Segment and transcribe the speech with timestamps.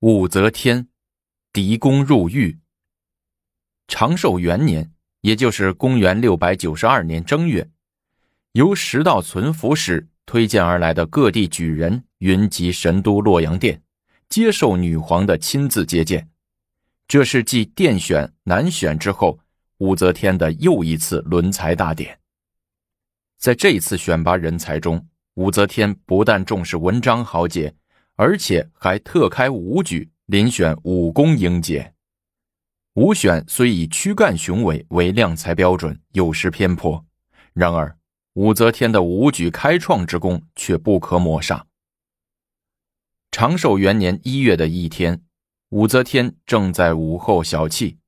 [0.00, 0.86] 武则天，
[1.52, 2.60] 狄公入狱。
[3.88, 4.92] 长寿元年，
[5.22, 7.68] 也就是公元六百九十二年正月，
[8.52, 13.82] 由十道存福使推荐而来的各地举人云集神都洛阳殿，
[14.28, 16.30] 接受女皇的亲自接见。
[17.08, 19.40] 这是继殿选、男选之后，
[19.78, 22.20] 武则天的又一次轮才大典。
[23.36, 27.74] 在这一次选拔人才中，武则天不但重视文章豪杰。
[28.18, 31.94] 而且还特开武举，遴选武功英杰。
[32.94, 37.06] 武选虽以躯干雄伟为量才标准，有失偏颇，
[37.52, 37.96] 然而
[38.32, 41.64] 武则天的武举开创之功却不可抹杀。
[43.30, 45.22] 长寿元年一月的一天，
[45.68, 47.98] 武则天正在午后小憩，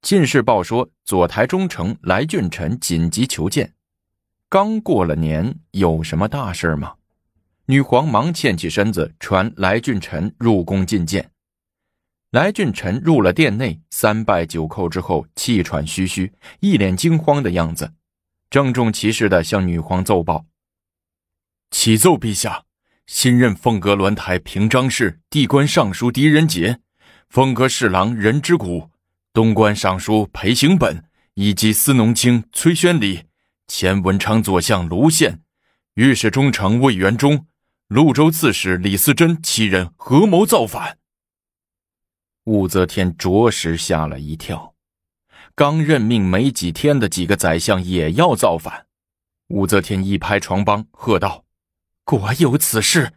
[0.00, 3.74] 进士报说左台中丞来俊臣紧急求见。
[4.48, 6.94] 刚过了年，有什么大事吗？
[7.70, 11.30] 女皇忙欠起身子，传来俊臣入宫觐见。
[12.32, 17.92] 来俊臣入了殿内，三拜九叩之后，气喘吁吁，一脸惊慌的样子，
[18.50, 20.46] 郑重其事的向女皇奏报
[21.70, 22.64] ：“启奏陛下，
[23.06, 26.80] 新任凤阁鸾台平章事、地官尚书狄仁杰，
[27.28, 28.90] 凤阁侍郎任之谷，
[29.32, 33.26] 东关尚书裴行本，以及司农卿崔宣礼，
[33.68, 35.40] 前文昌左相卢宪，
[35.94, 37.46] 御史中丞魏元忠。”
[37.90, 40.96] 潞州刺史李嗣珍七人合谋造反。
[42.44, 44.76] 武则天着实吓了一跳，
[45.56, 48.86] 刚任命没几天的几个宰相也要造反。
[49.48, 51.44] 武则天一拍床帮，喝道
[52.06, 53.12] ：“果有此事！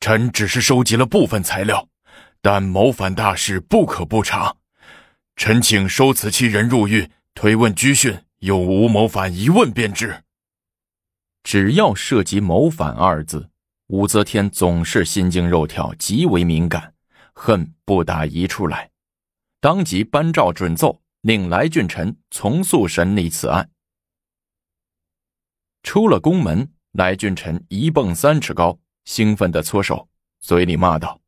[0.00, 1.88] 臣只是收集了部分材料，
[2.42, 4.56] 但谋反大事不可不查。
[5.36, 10.20] 臣请收此七人入狱，推问拘讯，有无谋反一问便知。”
[11.46, 13.48] 只要涉及“谋反”二字，
[13.86, 16.92] 武则天总是心惊肉跳，极为敏感，
[17.34, 18.90] 恨不打一处来。
[19.60, 23.70] 当即颁诏准奏，令来俊臣从速审理此案。
[25.84, 30.08] 出了宫门，来俊臣一蹦三尺高，兴奋地搓手，
[30.40, 31.20] 嘴里骂道：“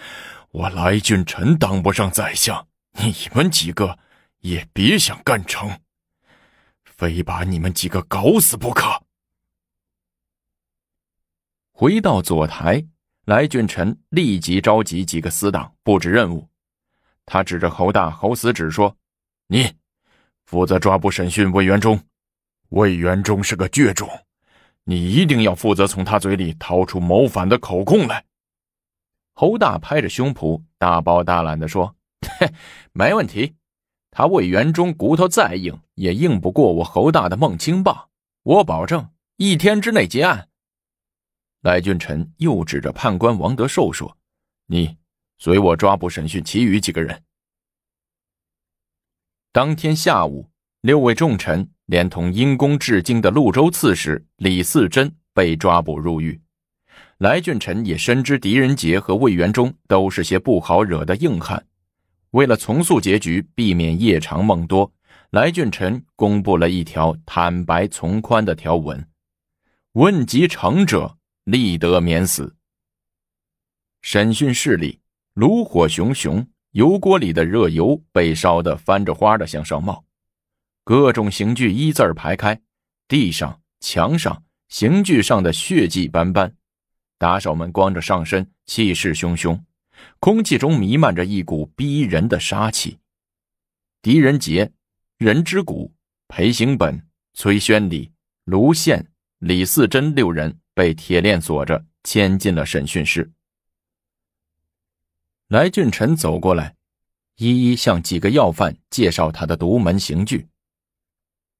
[0.52, 3.98] 我来俊臣当不上宰相，你们几个
[4.42, 5.80] 也别想干成，
[6.84, 9.01] 非把你们几个搞死不可！”
[11.82, 12.80] 回到左台，
[13.24, 16.48] 来俊臣立即召集几个死党布置任务。
[17.26, 18.96] 他指着侯大、侯死指说
[19.50, 19.68] ：“你
[20.44, 22.00] 负责抓捕审讯魏元忠。
[22.68, 24.08] 魏元忠是个倔种，
[24.84, 28.24] 你一定要负责从他嘴里掏出谋反的口供来。”
[29.34, 31.96] 侯大拍着胸脯，大包大揽地说
[32.38, 32.48] ：“嘿，
[32.92, 33.56] 没问题。
[34.12, 38.08] 他魏元忠骨头再硬，也硬不过我侯大的孟青棒。
[38.44, 40.46] 我保证，一天之内结案。”
[41.62, 44.18] 来俊臣又指着判官王德寿说
[44.66, 44.96] ：“你
[45.38, 47.22] 随我抓捕审讯其余几个人。”
[49.52, 50.50] 当天下午，
[50.80, 56.40] 六位重臣连同因公至京的潞州刺史李嗣珍被抓捕入狱。
[57.18, 61.64] 来俊臣也深知狄仁杰和魏元忠都是些不好惹的硬汉，
[62.30, 64.92] 为了从速结局，避免夜长梦多，
[65.30, 69.08] 来俊臣公布了一条坦白从宽的条文
[69.94, 72.56] ：“问及成者。”立得免死。
[74.00, 75.00] 审讯室里
[75.34, 80.04] 炉火熊熊，油锅里的热油被烧得翻着花的向上冒，
[80.84, 82.60] 各种刑具一字排开，
[83.06, 86.56] 地上、墙上刑具上的血迹斑斑，
[87.18, 89.60] 打手们光着上身，气势汹汹，
[90.18, 92.98] 空气中弥漫着一股逼人的杀气。
[94.00, 94.72] 狄仁杰、
[95.18, 95.94] 任之谷、
[96.26, 98.10] 裴行本、崔宣礼、
[98.44, 100.58] 卢宪、李嗣珍六人。
[100.74, 103.30] 被铁链锁着，牵进了审讯室。
[105.48, 106.74] 来俊臣走过来，
[107.36, 110.48] 一一向几个要犯介绍他的独门刑具。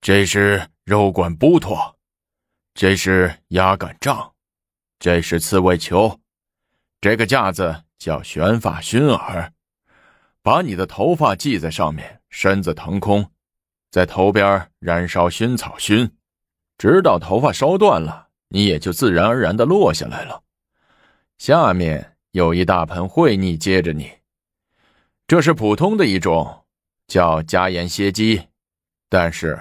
[0.01, 1.99] 这是肉管布托，
[2.75, 4.33] 这是压杆杖，
[4.99, 6.19] 这是刺猬球，
[7.01, 9.53] 这个架子叫悬发熏耳，
[10.41, 13.31] 把你的头发系在上面，身子腾空，
[13.91, 16.11] 在头边燃烧熏草熏，
[16.79, 18.31] 直到头发烧断了。
[18.55, 20.43] 你也就自然而然的落下来了。
[21.39, 24.13] 下面有一大盆秽泥接着你，
[25.27, 26.65] 这是普通的一种，
[27.07, 28.49] 叫加盐蝎鸡。
[29.09, 29.59] 但是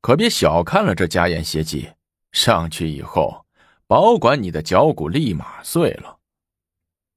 [0.00, 1.90] 可别小看了这加盐蝎鸡，
[2.30, 3.44] 上去以后，
[3.88, 6.18] 保管你的脚骨立马碎了。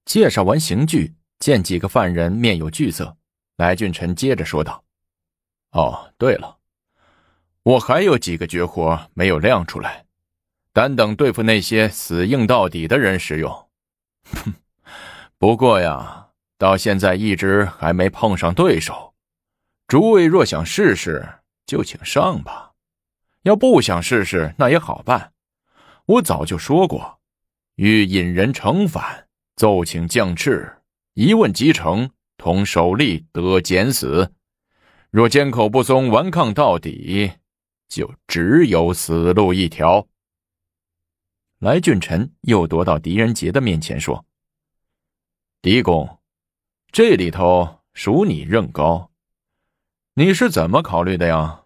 [0.05, 3.15] 介绍完刑具，见几个犯人面有惧色，
[3.57, 4.83] 来俊臣接着说道
[5.73, 6.57] ：“哦，对了，
[7.61, 10.05] 我还有几个绝活没有亮出来。”
[10.73, 13.51] 单等对付那些死硬到底的人使用，
[14.23, 14.53] 哼，
[15.37, 19.13] 不过呀，到现在一直还没碰上对手。
[19.87, 21.27] 诸位若想试试，
[21.65, 22.71] 就请上吧；
[23.43, 25.33] 要不想试试，那也好办。
[26.05, 27.19] 我早就说过，
[27.75, 29.27] 欲引人成反，
[29.57, 30.77] 奏请降敕，
[31.15, 34.31] 一问即成，同首吏得减死。
[35.09, 37.33] 若缄口不松，顽抗到底，
[37.89, 40.07] 就只有死路一条。
[41.61, 44.25] 来俊臣又踱到狄仁杰的面前说。
[45.61, 46.17] 狄公，
[46.91, 49.11] 这里头属你任高，
[50.15, 51.65] 你是怎么考虑的呀？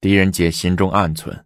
[0.00, 1.44] 狄仁杰心中暗忖：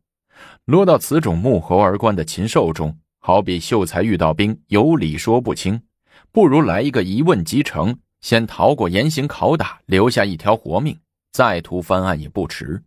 [0.65, 5.83] 落到此种沐猴而观的禽兽中，好比秀才遇到兵，有理说不清，
[6.31, 10.97] 不如来一个一问即成，先逃过严刑拷打，留下一条活命，
[11.33, 12.81] 再图翻案也不迟。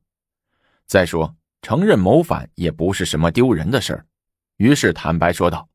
[0.86, 4.06] 再说承认谋反也不是什么丢人的事儿，
[4.58, 5.70] 于是坦白说道：“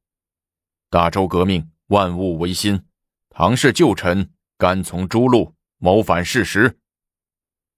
[0.90, 2.82] 大周革命。”万物维新，
[3.28, 6.78] 唐氏旧臣甘从诸路谋反事实。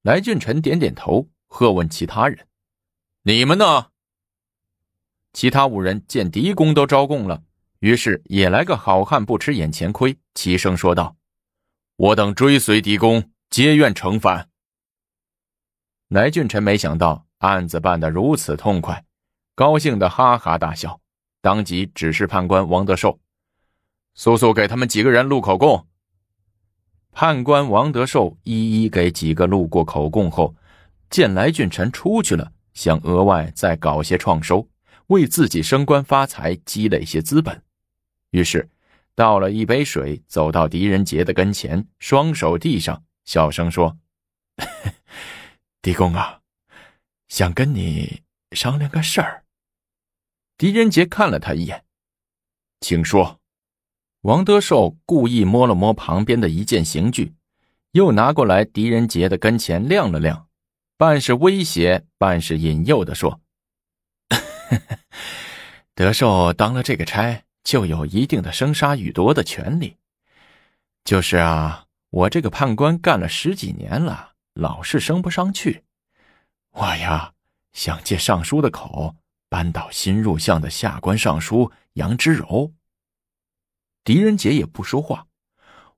[0.03, 2.47] 来俊臣点点头，喝问其他人
[3.23, 3.91] ：“你们呢？”
[5.35, 7.43] 其他五人见狄公都招供了，
[7.81, 11.17] 于是也来个好汉不吃眼前亏，齐声说道
[11.97, 14.49] ：“我等追随狄公，皆愿成反。”
[16.09, 19.05] 来俊臣没想到案子办得如此痛快，
[19.55, 21.01] 高兴的哈哈大笑，
[21.41, 23.19] 当即指示判官王德寿。
[24.15, 25.87] 速速给他们几个人录口供。
[27.13, 30.55] 判官王德寿一一给几个录过口供后，
[31.11, 34.69] 见来俊臣出去了，想额外再搞些创收，
[35.09, 37.63] 为自己升官发财积累些资本，
[38.31, 38.69] 于是
[39.15, 43.97] 倒了一杯水，走到狄仁杰的跟前，双手递上，小声说
[45.81, 46.41] ：“狄公啊，
[47.29, 49.45] 想跟你商量个事儿。”
[50.59, 51.85] 狄仁杰看了他一眼，
[52.81, 53.41] 请说。
[54.23, 57.35] 王德寿故意摸了摸旁边的一件刑具，
[57.93, 60.49] 又拿过来狄仁杰的跟前亮了亮，
[60.97, 63.41] 半是威胁，半是引诱的说
[65.95, 69.97] ：“德寿当了这个差，就有一定的生杀予夺的权利。
[71.05, 75.85] 就是啊，我这个判官干了十几年了，老是升不上去。
[76.79, 77.33] 我呀，
[77.73, 79.17] 想借尚书的口，
[79.49, 82.75] 扳倒新入相的下官尚书杨之柔。”
[84.05, 85.27] 狄仁杰也不说话，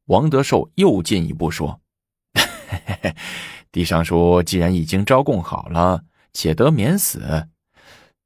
[0.05, 1.81] 王德寿又进一步说
[3.73, 7.49] ：“狄尚书既然已经招供好了，且得免死，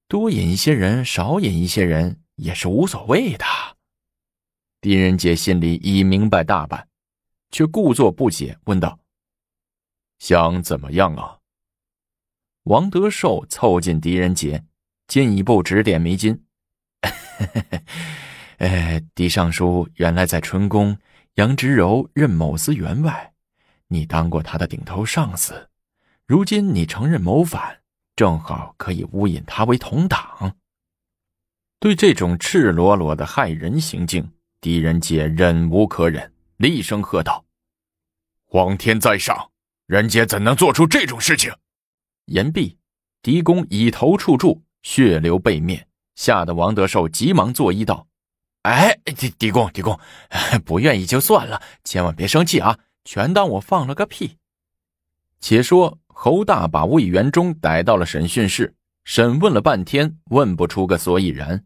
[0.06, 3.46] 多引一些人，少引一些人也是无所谓的。”
[4.82, 6.86] 狄仁杰心里已明白大半，
[7.50, 8.98] 却故作不解，问道
[10.20, 11.38] ：“想怎么样啊？”
[12.64, 14.64] 王德寿凑近狄仁杰，
[15.08, 16.44] 进一步指点迷津。
[18.58, 20.96] 哎，狄尚书原来在春宫，
[21.34, 23.32] 杨直柔任某司员外，
[23.88, 25.70] 你当过他的顶头上司。
[26.24, 27.80] 如今你承认谋反，
[28.14, 30.54] 正好可以诬引他为同党。
[31.80, 34.30] 对这种赤裸裸的害人行径，
[34.60, 37.44] 狄仁杰忍无可忍，厉声喝道
[38.46, 39.50] ：“皇天在上，
[39.86, 41.52] 人杰怎能做出这种事情？”
[42.26, 42.78] 言毕，
[43.22, 48.06] 狄公以头触柱，血流背面，吓得王德寿急忙作揖道。
[48.62, 49.98] 哎，狄狄公，狄公，
[50.64, 52.78] 不愿意就算了，千万别生气啊！
[53.04, 54.36] 全当我放了个屁。
[55.40, 61.64] 且说侯大把魏元忠逮到了审讯室，审问了半天，问不出个所以然。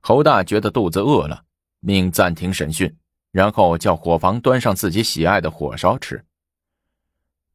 [0.00, 1.44] 侯大觉得肚子饿了，
[1.80, 2.96] 命暂停审讯，
[3.32, 6.24] 然后叫伙房端上自己喜爱的火烧吃。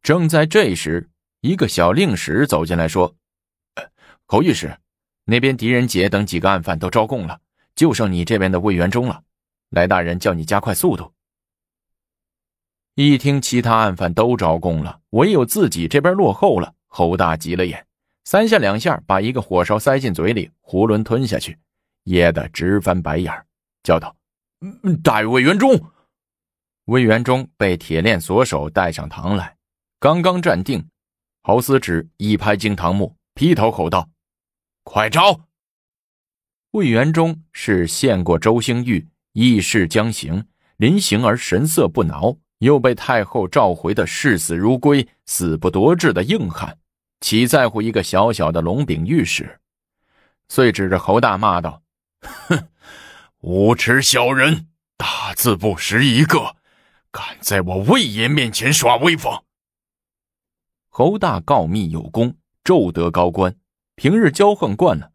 [0.03, 1.09] 正在这时，
[1.45, 3.15] 一个小令史走进来说
[4.25, 4.75] ：“侯御史，
[5.25, 7.39] 那边狄仁杰等几个案犯都招供了。”
[7.75, 9.21] 就剩你这边的魏元忠了，
[9.69, 11.11] 来大人叫你加快速度。
[12.95, 17.85] 一听其他案犯都招供了，唯有自己这边落后了，侯大急了眼，
[18.23, 21.59] 三下两下把一个火烧塞进嘴里，囫囵吞下去，
[22.05, 23.31] 噎得直翻白眼
[23.83, 24.15] 叫道
[25.03, 25.79] ：“大魏元忠！”
[26.85, 29.57] 魏元忠被铁链锁手带上堂来，
[29.99, 30.87] 刚刚站定，
[31.47, 34.09] 侯思止一拍惊堂木，劈头吼道
[34.81, 35.41] ：“快招！”
[36.73, 40.47] 魏元忠是见过周兴玉义士将行，
[40.77, 46.79] 临行而神色不挠，又被太后召回的视死如归、死不夺志的硬汉，
[47.21, 49.59] 岂在乎一个小小的龙炳御史？
[50.49, 51.83] 遂指着侯大骂道
[52.49, 52.69] ：“哼，
[53.41, 54.65] 无耻小人，
[54.97, 56.55] 大字不识一个，
[57.11, 59.39] 敢在我魏爷面前耍威风！”
[60.97, 62.33] 侯大告密有功，
[62.63, 63.53] 骤得高官，
[63.97, 65.11] 平日骄横惯了。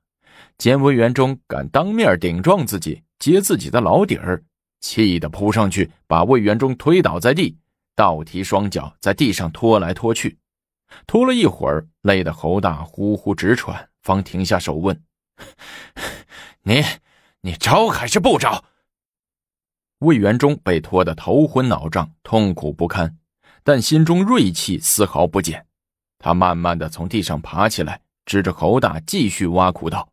[0.59, 4.45] 见魏元忠敢当面顶撞自己，揭自己的老底儿，
[4.83, 7.57] 气得扑上去，把魏元忠推倒在地，
[7.97, 10.39] 倒提双脚在地上拖来拖去，
[11.07, 15.03] 拖了一会儿，累得侯大呼呼直喘，方停下手问
[16.65, 16.83] ：“你，
[17.41, 18.67] 你招还是不招？”
[20.01, 23.17] 魏元忠被拖得头昏脑胀，痛苦不堪，
[23.65, 25.65] 但心中锐气丝毫不减。
[26.21, 30.13] 他慢慢的从地上爬起来，指着侯大继续挖苦道：“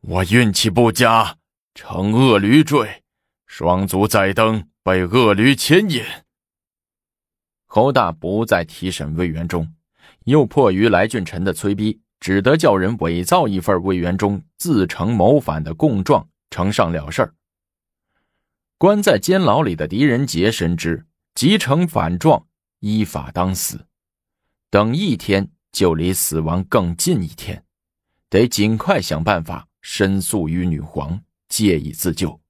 [0.00, 1.36] 我运气不佳。”
[1.74, 3.02] 乘恶驴坠，
[3.46, 6.04] 双足在蹬，被恶驴牵引。
[7.66, 9.74] 侯大不再提审魏元忠，
[10.24, 17.34] 又迫于来俊臣的催逼，只得叫人伪造一份魏元忠自成谋反的供状，呈上了事儿。
[18.76, 22.46] 关在监牢里的狄仁杰深知，即呈反状，
[22.82, 23.86] 依法当死。
[24.70, 27.64] 等一天，就离死亡更近一天，
[28.28, 31.20] 得尽快想办法申诉于女皇。
[31.52, 32.40] 借以自救。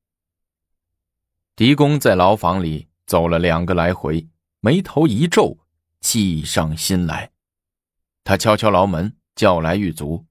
[1.56, 4.28] 狄公在牢房里走了两个来回，
[4.60, 5.58] 眉头一皱，
[5.98, 7.32] 计上心来。
[8.22, 10.24] 他敲敲牢门，叫来狱卒：“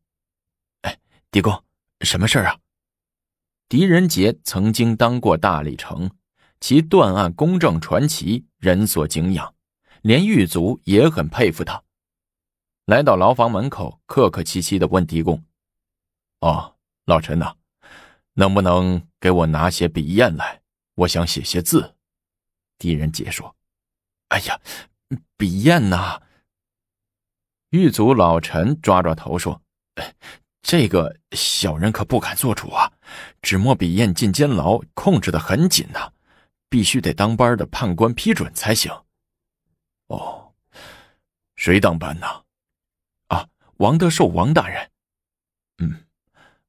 [0.84, 0.98] 哎，
[1.30, 1.62] 狄公，
[2.00, 2.60] 什么事儿啊？”
[3.68, 6.10] 狄仁杰曾经当过大理丞，
[6.62, 9.54] 其断案公正传奇，人所敬仰，
[10.02, 11.84] 连狱卒也很佩服他。
[12.86, 15.44] 来到牢房门口，客客气气的问狄公
[16.42, 17.56] ：“哦，老陈呐。”
[18.34, 20.62] 能不能给我拿些笔砚来？
[20.96, 21.96] 我想写些字。
[22.78, 23.56] 狄仁杰说
[24.30, 24.58] ：“哎呀，
[25.36, 26.22] 笔砚呐！”
[27.72, 29.62] 狱卒老陈抓抓头说
[30.64, 32.94] ：“这个小人可不敢做主啊！
[33.42, 36.14] 纸墨笔砚进监牢，控制的很紧呐，
[36.70, 38.90] 必须得当班的判官批准才行。”
[40.12, 40.54] 哦，
[41.56, 42.28] 谁当班呢？
[43.28, 44.92] 啊，王德寿王大人。
[45.80, 46.06] 嗯，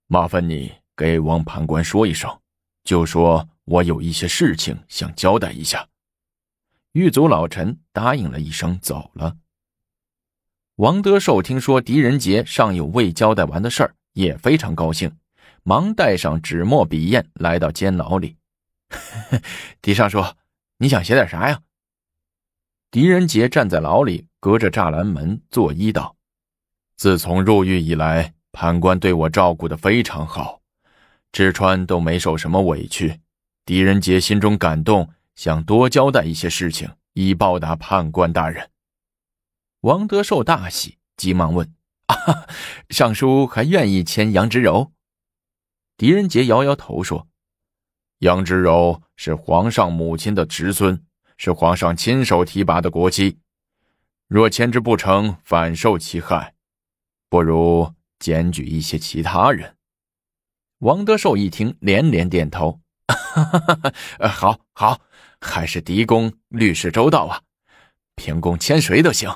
[0.06, 0.72] 麻烦你。
[0.94, 2.38] 给王判官说一声，
[2.84, 5.88] 就说我有一些事情想交代一下。
[6.92, 9.38] 狱卒老陈答应了一声，走了。
[10.76, 15.10] 王德寿听说狄仁杰尚有未交代完的事儿，也非常高兴，
[15.62, 18.36] 忙带上纸墨笔砚来到监牢里。
[19.80, 20.22] 狄尚书，
[20.76, 21.62] 你想写点啥呀？
[22.92, 26.14] 狄仁杰站在牢里，隔着栅栏门作揖道
[26.94, 30.60] ：“自从入狱以来，判官对我照顾的非常好。”
[31.32, 33.18] 志川都没受什么委屈，
[33.64, 38.68] 狄仁杰心中感动，想多交代一些事情，以报答判官大人。
[39.80, 41.72] 王德寿大喜，急忙问
[42.08, 42.46] ：“啊，
[42.90, 44.92] 尚书还愿意签杨之柔？”
[45.96, 47.26] 狄仁杰摇摇头说
[48.20, 51.02] ：“杨之柔是皇上母亲的侄孙，
[51.44, 53.36] 是皇上亲手提拔的国戚，
[54.28, 56.54] 若牵之不成，反受其害，
[57.28, 59.74] 不如检举一些其他人。”
[60.78, 62.78] 王德寿一听，连连点头
[64.22, 65.00] ：“好，好，
[65.40, 67.42] 还是狄公律师周到啊！
[68.14, 69.28] 凭公签谁都行。”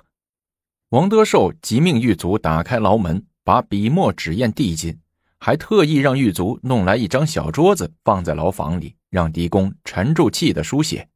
[0.91, 4.97] 王德寿即命狱卒打开牢门，把笔墨纸砚递进，
[5.41, 11.09] 还特意让狱卒弄来一张小桌子放在牢房里，让狄公沉住气的书写。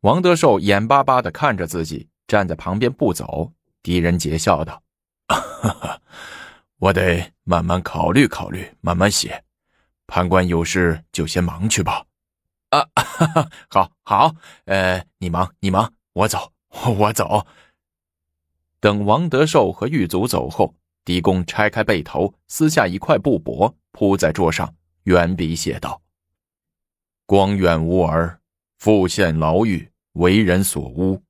[0.00, 3.52] 王德寿眼巴巴的看着自己，站在旁边不走。
[3.82, 4.82] 狄仁杰笑道
[5.28, 6.00] ：“哈哈。”
[6.78, 9.42] 我得慢慢考虑考虑，慢慢写。
[10.06, 12.04] 判官有事就先忙去吧。
[12.70, 14.36] 啊，哈哈好，好，
[14.66, 16.52] 呃，你忙，你忙，我走，
[16.98, 17.44] 我走。
[18.78, 26.00] 等王德寿和狱卒走后，狄公拆开被头，撕下一块布帛，铺在桌上，圆笔写道
[27.26, 28.37] ：“光远无儿，
[28.78, 31.22] 复陷牢狱，为人所诬。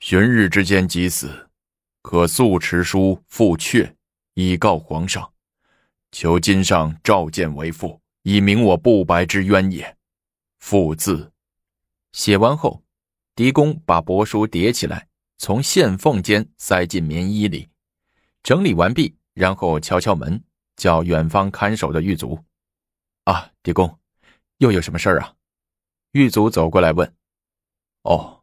[0.00, 1.48] 旬日之间即死，
[2.02, 3.94] 可速持书复阙。”
[4.34, 5.32] 以告皇上，
[6.12, 9.96] 求今上召见为父，以明我不白之冤也。
[10.60, 11.32] 父字
[12.12, 12.84] 写完后，
[13.34, 17.68] 狄公把帛书叠起来，从线缝间塞进棉衣里，
[18.44, 20.40] 整理完毕，然后敲敲门，
[20.76, 22.38] 叫远方看守的狱卒
[23.24, 23.98] ：“啊，狄公，
[24.58, 25.34] 又有什么事儿啊？”
[26.18, 27.14] 狱卒走过来问
[28.02, 28.42] ：“哦，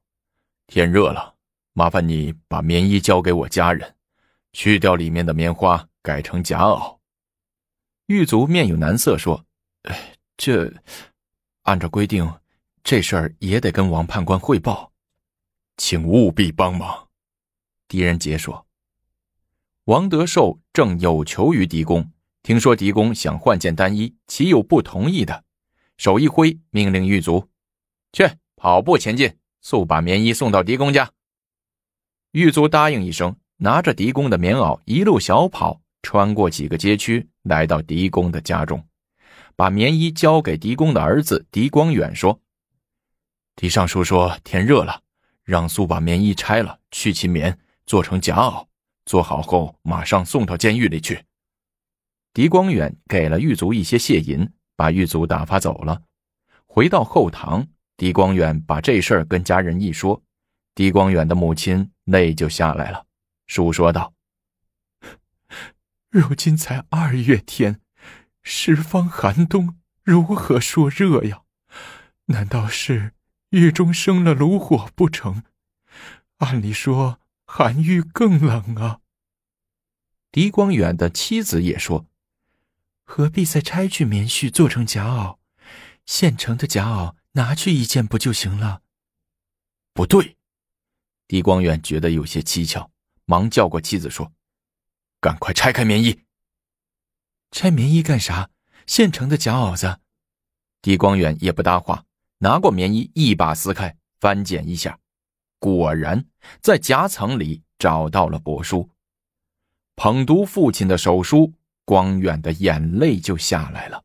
[0.65, 1.36] 天热了，
[1.74, 3.96] 麻烦你把棉衣交给我家人。”
[4.53, 7.00] 去掉里面的棉花，改成夹袄。
[8.05, 9.46] 狱卒面有难色说
[9.84, 10.74] ：“哎，这
[11.63, 12.39] 按照规定，
[12.82, 14.94] 这事儿也得跟王判官汇报，
[15.75, 17.10] 请务必帮忙。”
[17.89, 18.65] 狄仁杰说
[19.84, 22.10] ：“王德寿正有求于狄公，
[22.41, 25.44] 听说狄公想换件单衣，岂有不同意的？
[25.98, 27.50] 手一挥，命令狱卒：
[28.15, 31.12] 去跑步前进，速把棉衣送到狄公家。”
[32.31, 33.36] 狱卒答应一声。
[33.57, 38.86] 拿着狄公的棉袄，一路小跑，穿过几个街区，来到狄公的家中，
[39.55, 42.41] 把棉衣交给狄公的儿子狄光远，说
[43.55, 45.01] ：“狄尚书说天热了，
[45.45, 48.67] 让速把棉衣拆了，去其棉，做成夹袄，
[49.05, 51.24] 做好后马上送到监狱里去。”
[52.36, 56.01] 狄光远给了狱卒一些谢银，把狱卒打发走了。
[56.65, 57.65] 回到后堂，
[57.98, 60.22] 狄光远把这事儿跟家人一说，
[60.74, 63.06] 狄光远的母亲泪就下来了，
[63.48, 64.14] 述说道
[66.12, 67.80] ：“如今才二月天，
[68.44, 71.44] 十方寒冬，如何说热呀？
[72.25, 73.14] 难道是
[73.50, 75.44] 狱中生了炉火不成？
[76.38, 79.00] 按理说寒狱更冷啊。”
[80.34, 82.06] 狄光远的妻子也说。
[83.08, 85.38] 何必再拆去棉絮做成夹袄？
[86.06, 88.82] 现成的夹袄拿去一件不就行了？
[89.94, 90.38] 不对，
[91.27, 92.89] 狄光远觉得有些蹊跷，
[93.25, 94.32] 忙叫过妻子说
[95.20, 96.22] ：“赶快拆开棉衣。”
[97.51, 98.50] 拆棉衣干啥？
[98.88, 100.00] 现成的夹袄子。
[100.82, 102.06] 狄光远也不搭话，
[102.38, 105.00] 拿过棉衣一把撕开，翻检一下，
[105.60, 106.25] 果然
[106.62, 108.89] 在夹层里找到了帛书，
[109.96, 111.54] 捧读父亲的手书。
[111.88, 114.04] 光远的眼泪就下来了，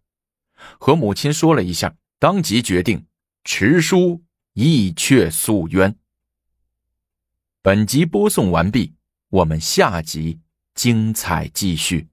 [0.79, 3.07] 和母亲说了一下，当即决定
[3.45, 5.97] 持书意却诉冤。
[7.63, 8.95] 本集播送完毕，
[9.29, 10.41] 我们下集
[10.75, 12.09] 精彩继续。